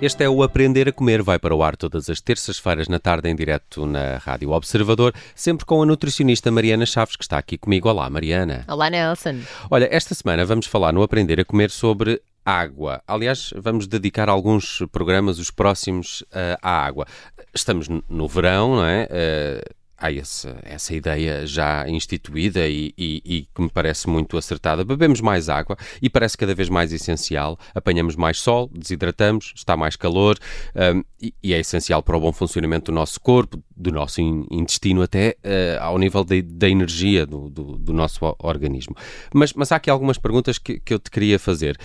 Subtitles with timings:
[0.00, 3.30] Este é o Aprender a Comer, vai para o ar todas as terças-feiras na tarde
[3.30, 7.88] em direto na Rádio Observador, sempre com a nutricionista Mariana Chaves, que está aqui comigo.
[7.88, 8.62] Olá, Mariana.
[8.68, 9.40] Olá, Nelson.
[9.70, 13.02] Olha, esta semana vamos falar no Aprender a Comer sobre água.
[13.08, 17.06] Aliás, vamos dedicar alguns programas, os próximos, uh, à água.
[17.54, 19.04] Estamos no verão, não é?
[19.10, 24.84] Uh, há esse, essa ideia já instituída e, e, e, que me parece muito acertada.
[24.84, 27.58] Bebemos mais água e parece cada vez mais essencial.
[27.74, 30.38] Apanhamos mais sol, desidratamos, está mais calor
[30.74, 35.02] um, e, e, é essencial para o bom funcionamento do nosso corpo, do nosso intestino,
[35.02, 38.94] até uh, ao nível da energia do, do, do, nosso organismo.
[39.32, 41.78] Mas, mas há aqui algumas perguntas que, que eu te queria fazer.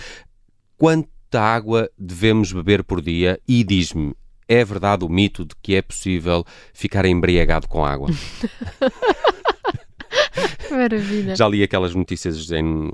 [0.76, 3.40] Quanta água devemos beber por dia?
[3.48, 4.14] E diz-me,
[4.48, 8.08] é verdade o mito de que é possível ficar embriagado com água?
[10.70, 11.36] Maravilha.
[11.36, 12.90] Já li aquelas notícias em,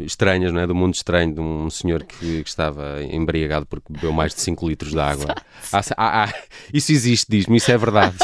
[0.00, 0.66] estranhas, não é?
[0.66, 4.68] Do mundo estranho, de um senhor que, que estava embriagado porque bebeu mais de 5
[4.68, 5.34] litros de água.
[5.72, 6.34] Ah, ah, ah,
[6.72, 8.16] isso existe, diz-me, isso é verdade.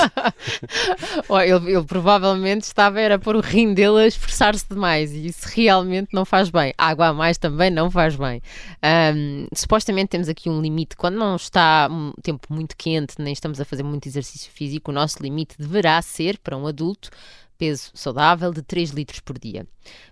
[1.28, 5.46] oh, ele, ele, provavelmente estava era por o rim dele a esforçar-se demais e isso
[5.54, 6.72] realmente não faz bem.
[6.76, 8.42] Água a mais também não faz bem.
[9.14, 10.96] Um, supostamente temos aqui um limite.
[10.96, 14.94] Quando não está um tempo muito quente, nem estamos a fazer muito exercício físico, o
[14.94, 17.10] nosso limite deverá ser, para um adulto,
[17.58, 19.66] peso saudável de 3 litros por dia.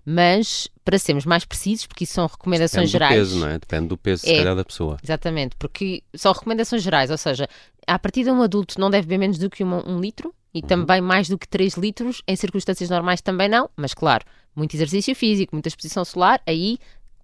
[0.05, 3.15] Mas, para sermos mais precisos, porque isso são recomendações Depende gerais.
[3.15, 3.53] Do peso, não é?
[3.57, 4.97] Depende do peso, é, da pessoa.
[5.01, 7.47] Exatamente, porque são recomendações gerais, ou seja,
[7.87, 10.59] a partir de um adulto não deve beber menos do que um, um litro e
[10.59, 10.67] uhum.
[10.67, 14.25] também mais do que 3 litros, em circunstâncias normais também não, mas claro,
[14.55, 16.77] muito exercício físico, muita exposição solar, aí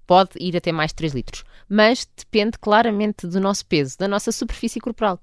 [0.07, 1.43] pode ir até mais de 3 litros.
[1.67, 5.19] Mas depende claramente do nosso peso, da nossa superfície corporal.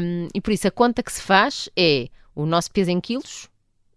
[0.00, 3.48] Um, e por isso a conta que se faz é o nosso peso em quilos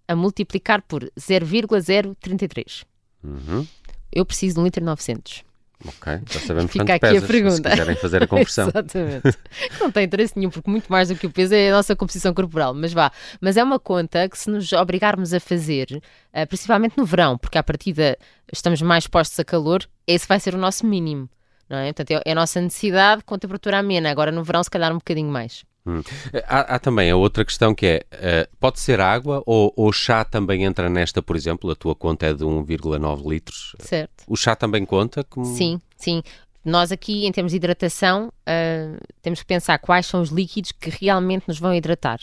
[0.09, 2.83] a multiplicar por 0,033.
[3.23, 3.65] Uhum.
[4.11, 5.43] Eu preciso de 1 litro 900.
[5.85, 7.55] Ok, já sabemos Fica quanto aqui pesas, a pergunta.
[7.55, 8.67] se quiserem fazer a conversão.
[8.73, 9.37] Exatamente.
[9.79, 12.33] Não tem interesse nenhum, porque muito mais do que o peso é a nossa composição
[12.33, 13.11] corporal, mas vá.
[13.39, 16.01] Mas é uma conta que se nos obrigarmos a fazer,
[16.33, 18.17] uh, principalmente no verão, porque à partida
[18.51, 21.29] estamos mais expostos a calor, esse vai ser o nosso mínimo.
[21.69, 21.93] Não é?
[21.93, 24.09] Portanto, é, é a nossa necessidade com temperatura amena.
[24.09, 25.63] Agora no verão, se calhar um bocadinho mais.
[25.85, 26.01] Hum.
[26.47, 30.23] Há, há, também a outra questão que é: uh, pode ser água ou, o chá
[30.23, 31.71] também entra nesta, por exemplo?
[31.71, 33.75] A tua conta é de 1,9 litros.
[33.79, 34.23] Certo.
[34.27, 35.23] O chá também conta?
[35.23, 35.45] Como...
[35.45, 36.21] Sim, sim.
[36.63, 40.89] Nós aqui, em termos de hidratação, uh, temos que pensar quais são os líquidos que
[40.89, 42.19] realmente nos vão hidratar.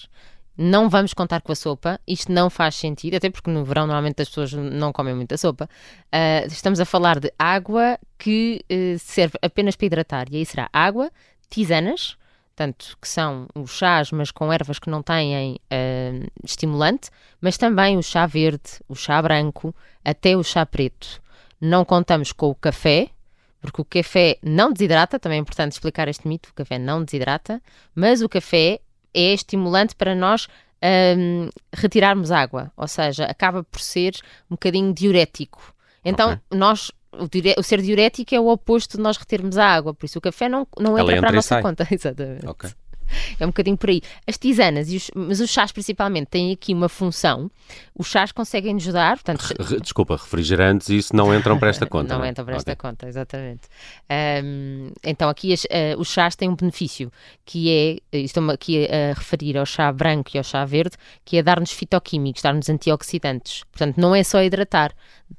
[0.58, 4.22] Não vamos contar com a sopa, isto não faz sentido, até porque no verão normalmente
[4.22, 5.68] as pessoas não comem muita sopa.
[6.06, 8.64] Uh, estamos a falar de água que
[8.98, 11.10] serve apenas para hidratar, e aí será água,
[11.50, 12.16] tisanas,
[12.56, 17.98] tanto que são os chás, mas com ervas que não têm uh, estimulante, mas também
[17.98, 21.20] o chá verde, o chá branco, até o chá preto.
[21.60, 23.10] Não contamos com o café,
[23.60, 27.62] porque o café não desidrata, também é importante explicar este mito, o café não desidrata,
[27.94, 28.80] mas o café
[29.12, 30.48] é estimulante para nós
[31.18, 34.14] um, retirarmos água, ou seja, acaba por ser
[34.50, 35.74] um bocadinho diurético.
[36.04, 36.58] Então, okay.
[36.58, 40.06] nós o, diure, o, ser diurético é o oposto de nós retermos a água, por
[40.06, 41.86] isso o café não, não entra, entra para a nossa conta.
[41.90, 42.46] Exatamente.
[42.46, 42.70] Okay.
[43.38, 44.00] É um bocadinho por aí.
[44.26, 47.50] As tisanas, e os, mas os chás principalmente, têm aqui uma função.
[47.94, 49.16] Os chás conseguem nos ajudar.
[49.16, 52.08] Portanto, Re, desculpa, refrigerantes, isso não entram para esta conta.
[52.14, 52.30] não, não é?
[52.30, 52.72] entram para okay.
[52.72, 53.68] esta conta, exatamente.
[54.44, 57.10] Um, então aqui as, uh, os chás têm um benefício,
[57.44, 61.36] que é, estou-me aqui a, a referir ao chá branco e ao chá verde, que
[61.36, 63.64] é dar-nos fitoquímicos, dar-nos antioxidantes.
[63.70, 64.92] Portanto, não é só hidratar,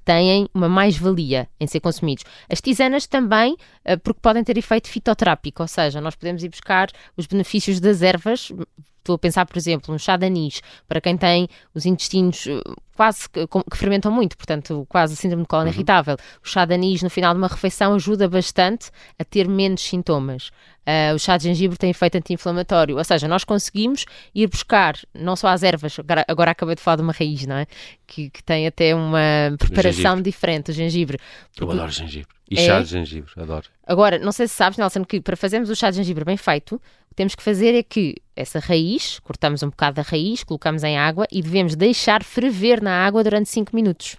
[0.04, 2.24] têm uma mais-valia em ser consumidos.
[2.50, 6.90] As tisanas também, uh, porque podem ter efeito fitoterápico, ou seja, nós podemos ir buscar
[7.16, 8.52] os benefícios benefícios das ervas.
[9.00, 12.62] Estou a pensar, por exemplo, no chá de anis, para quem tem os intestinos eh,
[12.94, 15.70] quase que, que fermentam muito, portanto, quase síndrome de cólon uhum.
[15.70, 16.18] irritável.
[16.44, 20.50] O chá de anis no final de uma refeição ajuda bastante a ter menos sintomas.
[20.86, 25.38] Uh, o chá de gengibre tem efeito anti-inflamatório, ou seja, nós conseguimos ir buscar não
[25.38, 27.66] só as ervas, agora, agora acabei de falar de uma raiz, não é?
[28.06, 31.18] Que, que tem até uma preparação diferente, o gengibre.
[31.58, 32.28] Eu adoro gengibre.
[32.50, 32.66] E é?
[32.66, 33.68] chá de gengibre, adoro.
[33.86, 36.82] Agora, não sei se sabes, Nelson, que para fazermos o chá de gengibre bem feito,
[37.18, 41.26] temos que fazer é que essa raiz, cortamos um bocado da raiz, colocamos em água
[41.32, 44.18] e devemos deixar ferver na água durante 5 minutos.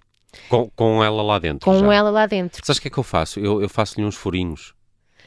[0.49, 1.65] Com, com ela lá dentro?
[1.65, 1.95] Com já.
[1.95, 2.61] ela lá dentro.
[2.67, 3.39] Sabes o que é que eu faço?
[3.39, 4.75] Eu, eu faço-lhe uns furinhos.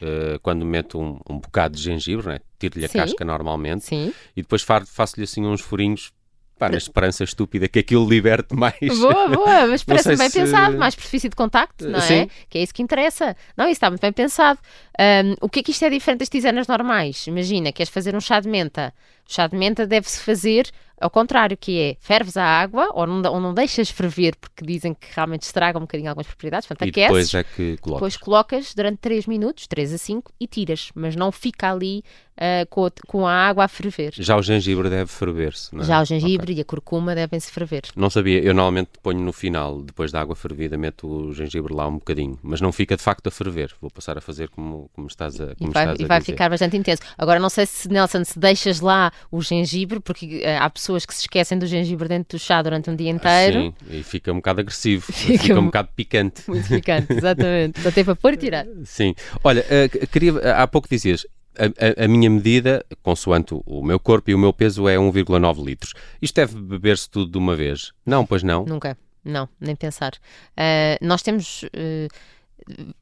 [0.02, 2.40] Uh, quando meto um, um bocado de gengibre, né?
[2.58, 2.98] tiro-lhe a Sim.
[2.98, 4.12] casca normalmente Sim.
[4.36, 6.12] e depois faço-lhe assim uns furinhos
[6.62, 8.76] Pá, na esperança estúpida que aquilo liberte mais.
[8.80, 10.38] Boa, boa, mas parece bem se...
[10.38, 12.14] pensado, mais superfície de contacto, não Sim.
[12.14, 12.28] é?
[12.48, 13.36] Que é isso que interessa.
[13.56, 14.60] Não, isso está muito bem pensado.
[14.96, 17.26] Um, o que é que isto é diferente das tisanas normais?
[17.26, 18.94] Imagina, queres fazer um chá de menta,
[19.26, 20.70] chá de menta deve-se fazer
[21.02, 24.94] ao contrário, que é ferves a água ou não, ou não deixas ferver, porque dizem
[24.94, 26.66] que realmente estraga um bocadinho algumas propriedades.
[26.66, 27.98] Portanto, e aqueces, depois é que colocas.
[27.98, 32.04] Depois colocas durante 3 minutos, 3 a 5, e tiras, mas não fica ali
[32.36, 34.12] uh, com, a, com, a, água a ferver.
[34.14, 35.82] Já o gengibre deve ferver-se, é?
[35.82, 36.58] Já o gengibre okay.
[36.58, 37.82] e a curcuma devem-se ferver.
[37.96, 41.86] Não sabia, eu normalmente ponho no final, depois da água fervida, meto o gengibre lá
[41.88, 43.72] um bocadinho, mas não fica de facto a ferver.
[43.80, 46.76] Vou passar a fazer como, como estás a como E vai, e vai ficar bastante
[46.76, 47.02] intenso.
[47.18, 51.14] Agora, não sei se, Nelson, se deixas lá o gengibre, porque uh, há pessoas que
[51.14, 53.74] se esquecem do gengibre dentro do chá durante um dia inteiro.
[53.88, 56.42] Sim, e fica um bocado agressivo, fica, fica um bocado picante.
[56.48, 57.80] Muito picante, exatamente.
[57.80, 58.66] Só tem para pôr e tirar.
[58.84, 59.14] Sim.
[59.42, 61.26] Olha, uh, queria, há pouco dizias,
[61.56, 65.64] a, a, a, minha medida, consoante o meu corpo e o meu peso, é 1,9
[65.64, 65.92] litros.
[66.20, 67.92] Isto deve beber-se tudo de uma vez?
[68.06, 68.64] Não, pois não?
[68.64, 68.96] Nunca.
[69.24, 70.12] Não, nem pensar.
[70.56, 71.62] Uh, nós temos.
[71.64, 72.08] Uh,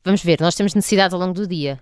[0.05, 1.81] vamos ver, nós temos necessidade ao longo do dia.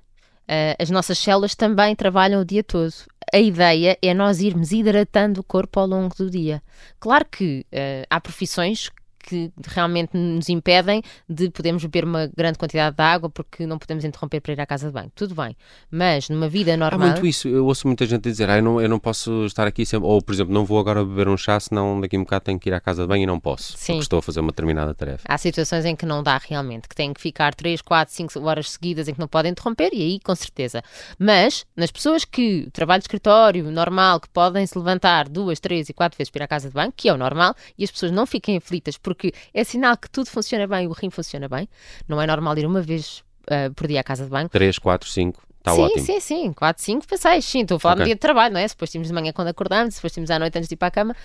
[0.48, 2.94] Uh, as nossas células também trabalham o dia todo.
[3.32, 6.62] A ideia é nós irmos hidratando o corpo ao longo do dia.
[6.98, 7.66] Claro que
[8.08, 8.88] há profissões
[9.28, 14.04] que realmente nos impedem de podermos beber uma grande quantidade de água porque não podemos
[14.04, 15.12] interromper para ir à casa de banho.
[15.14, 15.54] Tudo bem.
[15.90, 17.08] Mas numa vida normal.
[17.08, 17.46] Há muito isso.
[17.46, 20.08] Eu ouço muita gente dizer, ah, eu, não, eu não posso estar aqui sempre.
[20.08, 22.58] Ou, por exemplo, não vou agora beber um chá, senão daqui a um bocado tenho
[22.58, 23.76] que ir à casa de banho e não posso.
[23.76, 23.94] Sim.
[23.94, 25.24] Porque estou a fazer uma determinada tarefa.
[25.28, 28.70] Há situações em que não dá realmente, que têm que ficar 3, 4, 5 horas
[28.70, 30.82] seguidas em que não podem interromper e aí, com certeza.
[31.18, 35.92] Mas, nas pessoas que trabalho de escritório normal, que podem se levantar duas, três e
[35.92, 38.10] quatro vezes para ir à casa de banho, que é o normal, e as pessoas
[38.10, 41.68] não fiquem aflitas porque porque é sinal que tudo funciona bem, o rim funciona bem.
[42.06, 44.48] Não é normal ir uma vez uh, por dia à casa de banho.
[44.48, 45.48] 3, 4, 5.
[45.58, 46.06] Está sim, ótimo.
[46.06, 48.02] sim, sim, 4, 5 para 6, sim, estou a falar okay.
[48.02, 48.66] no dia de trabalho, não é?
[48.66, 50.90] Depois temos de manhã quando acordamos, depois temos à noite antes de ir para a
[50.92, 51.16] cama.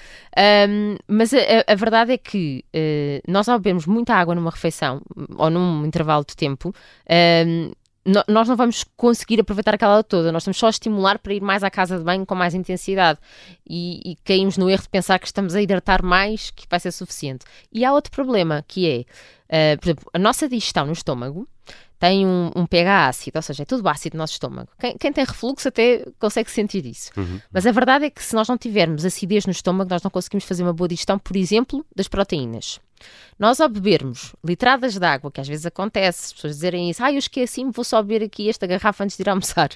[0.68, 1.38] Um, mas a,
[1.68, 5.02] a, verdade é que uh, nós ao bebermos muita água numa refeição
[5.38, 6.74] ou num intervalo de tempo,
[7.48, 7.72] um,
[8.06, 11.42] nós não vamos conseguir aproveitar aquela aula toda, nós estamos só a estimular para ir
[11.42, 13.20] mais à casa de banho com mais intensidade
[13.68, 16.92] e, e, caímos no erro de pensar que estamos a hidratar mais, que vai ser
[16.92, 17.46] suficiente.
[17.72, 19.08] E há outro problema que
[19.50, 21.48] é, uh, por exemplo, a nossa digestão no estômago
[22.04, 24.68] tem um, um, pH ácido, ou seja, é tudo ácido no nosso estômago.
[24.78, 27.10] Quem, quem tem refluxo até consegue sentir isso.
[27.16, 27.40] Uhum.
[27.50, 30.44] Mas a verdade é que se nós não tivermos acidez no estômago, nós não conseguimos
[30.44, 32.82] fazer uma boa digestão, por exemplo, das proteínas.
[33.40, 37.10] Nós, ao bebermos litradas de água, que às vezes acontece, as pessoas dizerem isso, ah,
[37.10, 39.70] eu esqueci-me, vou só beber aqui esta garrafa antes de ir almoçar.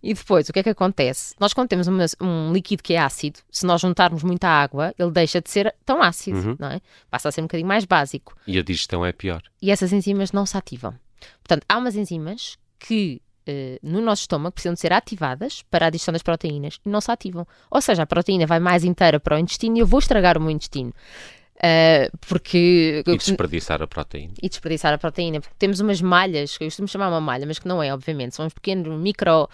[0.00, 1.34] E depois, o que é que acontece?
[1.40, 5.10] Nós, quando temos uma, um líquido que é ácido, se nós juntarmos muita água, ele
[5.10, 6.56] deixa de ser tão ácido, uhum.
[6.60, 6.80] não é?
[7.10, 8.36] Passa a ser um bocadinho mais básico.
[8.46, 9.42] E a digestão é pior.
[9.60, 10.94] E essas enzimas não se ativam.
[11.38, 15.90] Portanto, há umas enzimas que Uh, no nosso estômago precisam de ser ativadas para a
[15.90, 17.46] digestão das proteínas e não se ativam.
[17.70, 20.40] Ou seja, a proteína vai mais inteira para o intestino e eu vou estragar o
[20.40, 20.92] meu intestino.
[21.56, 24.34] Uh, porque e desperdiçar a proteína.
[24.42, 27.58] E desperdiçar a proteína porque temos umas malhas que eu costumo chamar uma malha mas
[27.58, 29.48] que não é obviamente são uns pequenos micro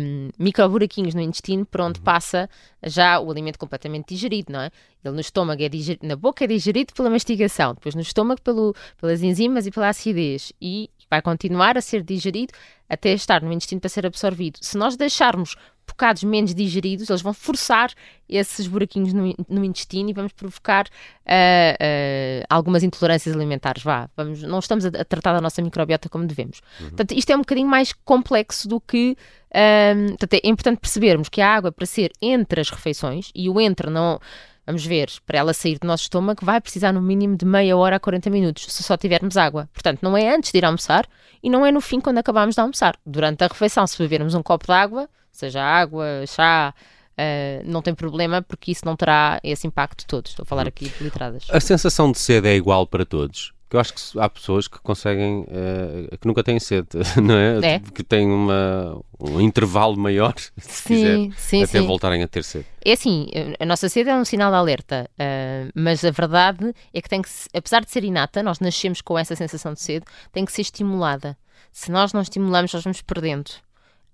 [0.00, 2.04] um, micro buraquinhos no intestino por onde uhum.
[2.04, 2.48] passa
[2.82, 4.70] já o alimento completamente digerido não é?
[5.04, 8.74] Ele no estômago é digerido na boca é digerido pela mastigação depois no estômago pelo,
[8.98, 12.54] pelas enzimas e pela acidez e vai continuar a ser digerido
[12.88, 14.58] até estar no intestino para ser absorvido.
[14.60, 15.56] Se nós deixarmos
[15.86, 17.92] bocados menos digeridos, eles vão forçar
[18.28, 23.82] esses buraquinhos no, no intestino e vamos provocar uh, uh, algumas intolerâncias alimentares.
[23.82, 26.60] Vá, vamos, não estamos a, a, tratar da nossa microbiota como devemos.
[26.80, 26.88] Uhum.
[26.88, 29.16] Portanto, isto é um bocadinho mais complexo do que.
[29.54, 33.60] Um, portanto, é importante percebermos que a água, para ser entre as refeições, e o
[33.60, 34.20] entre não.
[34.66, 37.96] Vamos ver, para ela sair do nosso estômago, vai precisar no mínimo de meia hora
[37.96, 39.68] a 40 minutos, se só tivermos água.
[39.74, 41.06] Portanto, não é antes de ir almoçar
[41.42, 42.96] e não é no fim quando acabamos de almoçar.
[43.04, 46.74] Durante a refeição, se bebermos um copo de água, seja água, chá,
[47.14, 50.26] Uh, não tem problema porque isso não terá esse impacto todo.
[50.26, 51.46] Estou a falar aqui de litradas.
[51.48, 53.52] A sensação de sede é igual para todos?
[53.70, 56.88] Eu acho que há pessoas que conseguem, uh, que nunca têm sede,
[57.20, 57.74] não é?
[57.74, 57.80] é.
[57.80, 61.86] Que têm uma, um intervalo maior, se sim, quiser, sim, até sim.
[61.86, 62.66] voltarem a ter sede.
[62.84, 63.26] É assim,
[63.58, 67.20] a nossa sede é um sinal de alerta, uh, mas a verdade é que tem
[67.20, 70.62] que, apesar de ser inata, nós nascemos com essa sensação de sede, tem que ser
[70.62, 71.36] estimulada.
[71.72, 73.50] Se nós não estimulamos, nós vamos perdendo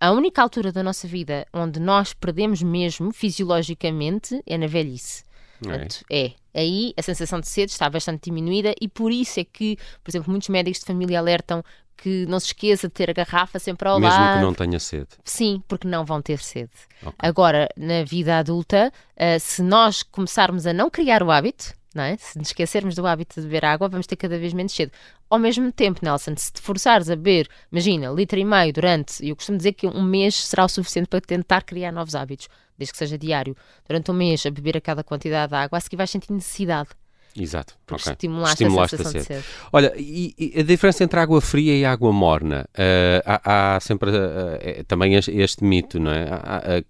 [0.01, 5.25] a única altura da nossa vida onde nós perdemos mesmo fisiologicamente é na velhice.
[5.63, 5.69] É.
[5.69, 6.33] Portanto, é.
[6.55, 10.31] Aí a sensação de sede está bastante diminuída e por isso é que, por exemplo,
[10.31, 11.63] muitos médicos de família alertam
[11.97, 14.23] que não se esqueça de ter a garrafa sempre ao Mesmo lado.
[14.23, 15.09] Mesmo que não tenha sede.
[15.23, 16.71] Sim, porque não vão ter sede.
[17.03, 17.13] Okay.
[17.19, 22.17] Agora, na vida adulta, uh, se nós começarmos a não criar o hábito, não é?
[22.17, 24.93] Se nos esquecermos do hábito de beber água, vamos ter cada vez menos cedo.
[25.29, 29.35] Ao mesmo tempo, Nelson, se te forçares a beber, imagina, litro e meio durante, eu
[29.35, 32.99] costumo dizer que um mês será o suficiente para tentar criar novos hábitos, desde que
[32.99, 33.57] seja diário.
[33.87, 36.91] Durante um mês, a beber aquela quantidade de água, a seguir vais sentir necessidade.
[37.37, 37.75] Exato.
[37.85, 38.13] Okay.
[38.13, 39.45] estimulaste, estimulaste a sensação a sede.
[39.73, 42.69] Olha, e, e, a diferença entre água fria e água morna?
[42.75, 46.29] Uh, há, há, sempre uh, é, também este, este, mito, não é?
[46.29, 46.83] Há,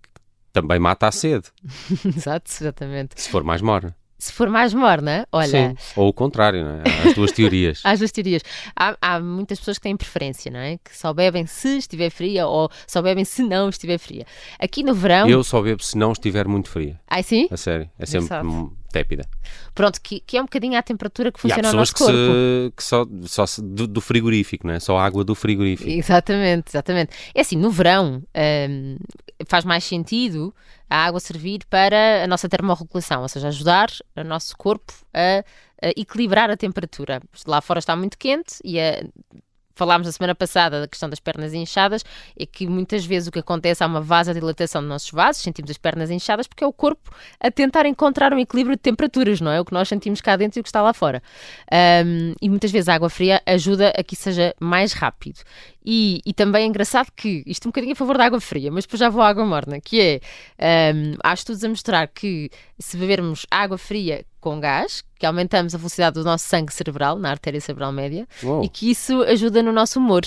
[0.52, 1.48] também mata a sede.
[2.04, 3.20] Exato, exatamente.
[3.20, 3.94] Se for mais morna.
[4.20, 5.70] Se for mais morna, olha.
[5.70, 5.76] Sim.
[5.96, 6.82] Ou o contrário, não é?
[6.84, 7.80] Há as duas teorias.
[7.84, 8.42] Há as duas teorias.
[8.76, 10.76] Há, há, muitas pessoas que têm preferência, não é?
[10.76, 14.26] Que só bebem se estiver fria ou só bebem se não estiver fria.
[14.58, 15.26] Aqui no verão.
[15.26, 17.00] Eu só bebo se não estiver muito fria.
[17.08, 17.48] Ah, sim?
[17.50, 17.88] A sério.
[17.98, 18.28] É sempre
[18.90, 19.24] tépida.
[19.74, 22.12] Pronto, que, que é um bocadinho a temperatura que funciona no nosso corpo.
[22.12, 24.80] Que, que só, só do, do, frigorífico, não é?
[24.80, 25.88] Só água do frigorífico.
[25.88, 27.12] Exatamente, exatamente.
[27.34, 28.22] É assim, no verão
[28.68, 28.96] hum,
[29.46, 30.54] faz mais sentido
[30.88, 35.44] a água servir para a nossa termorregulação, ou seja, ajudar o nosso corpo a,
[35.82, 37.22] a equilibrar a temperatura.
[37.46, 39.04] Lá fora está muito quente e a
[39.74, 42.04] falámos na semana passada da questão das pernas inchadas,
[42.38, 45.78] é que muitas vezes o que acontece é uma vasodilatação dos nossos vasos, sentimos as
[45.78, 49.60] pernas inchadas porque é o corpo a tentar encontrar um equilíbrio de temperaturas, não é?
[49.60, 51.22] O que nós sentimos cá dentro e o que está lá fora.
[51.72, 55.40] Um, e muitas vezes a água fria ajuda a que isso seja mais rápido.
[55.84, 58.84] E, e, também é engraçado que, isto um bocadinho a favor da água fria, mas
[58.84, 60.20] depois já vou à água morna, que
[60.58, 65.74] é, um, há estudos a mostrar que se bebermos água fria com gás, que aumentamos
[65.74, 68.62] a velocidade do nosso sangue cerebral, na artéria cerebral média, Uou.
[68.62, 70.22] e que isso ajuda no nosso humor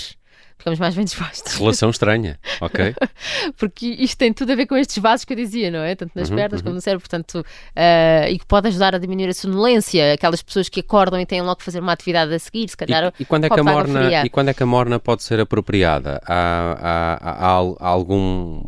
[0.63, 1.55] ficamos mais bem dispostos.
[1.55, 2.95] Relação estranha, ok?
[3.59, 5.93] Porque isto tem tudo a ver com estes vasos que eu dizia, não é?
[5.93, 6.63] Tanto nas uhum, pernas uhum.
[6.63, 10.69] como no cérebro, portanto, uh, e que pode ajudar a diminuir a sonolência, aquelas pessoas
[10.69, 13.13] que acordam e têm logo que fazer uma atividade a seguir, se calhar.
[13.19, 15.39] E, e quando, é que a morna, e quando é que a morna pode ser
[15.41, 16.21] apropriada?
[16.25, 18.63] Há, há, há, há algum,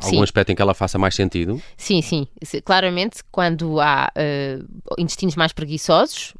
[0.00, 1.60] algum aspecto em que ela faça mais sentido?
[1.76, 2.26] Sim, sim.
[2.64, 6.32] Claramente, quando há uh, intestinos mais preguiçosos,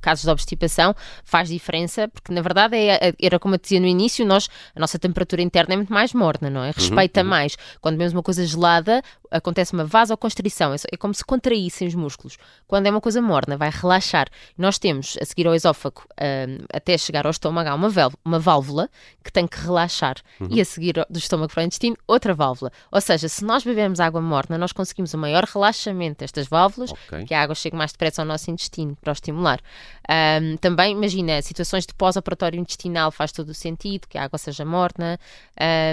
[0.00, 4.24] casos de obstipação, faz diferença, porque na verdade é, era como eu dizia no início,
[4.24, 6.68] nós nós, a nossa temperatura interna é muito mais morna, não é?
[6.68, 7.30] Uhum, Respeita uhum, uhum.
[7.30, 7.56] mais.
[7.80, 12.36] Quando vemos uma coisa gelada, acontece uma vasoconstrição, é, é como se contraíssem os músculos.
[12.66, 14.28] Quando é uma coisa morna, vai relaxar.
[14.56, 17.88] Nós temos, a seguir ao esófago, um, até chegar ao estômago, há uma,
[18.24, 18.88] uma válvula
[19.24, 20.16] que tem que relaxar.
[20.40, 20.48] Uhum.
[20.50, 22.70] E a seguir do estômago para o intestino, outra válvula.
[22.90, 27.24] Ou seja, se nós bebemos água morna, nós conseguimos o maior relaxamento destas válvulas, okay.
[27.24, 29.60] que a água chegue mais depressa ao nosso intestino para o estimular.
[30.08, 34.64] Um, também, imagina, situações de pós-operatório intestinal faz todo o sentido, que a água seja
[34.64, 35.18] morna.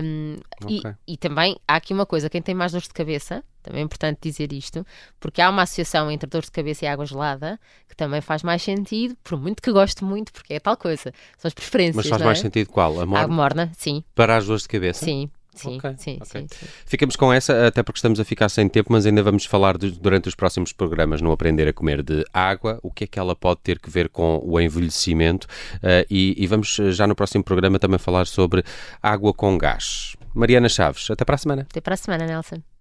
[0.03, 0.92] Um, okay.
[1.08, 3.84] e, e também há aqui uma coisa, quem tem mais dor de cabeça, também é
[3.84, 4.86] importante dizer isto,
[5.20, 8.62] porque há uma associação entre dor de cabeça e água gelada que também faz mais
[8.62, 11.13] sentido, por muito que gosto muito, porque é tal coisa.
[11.38, 11.96] São as preferências.
[11.98, 12.25] Mas faz é?
[12.25, 13.00] mais sentido qual?
[13.00, 13.24] A morna?
[13.24, 14.03] Água morna, sim.
[14.15, 15.03] Para as dores de cabeça?
[15.03, 15.30] Sim.
[15.55, 16.41] Sim, okay, sim, okay.
[16.41, 19.45] sim, sim, Ficamos com essa, até porque estamos a ficar sem tempo, mas ainda vamos
[19.45, 23.07] falar de, durante os próximos programas no Aprender a Comer de água, o que é
[23.07, 25.45] que ela pode ter que ver com o envelhecimento
[25.75, 28.63] uh, e, e vamos já no próximo programa também falar sobre
[29.01, 30.15] água com gás.
[30.33, 31.67] Mariana Chaves, até para a semana.
[31.69, 32.73] Até para a semana, Nelson.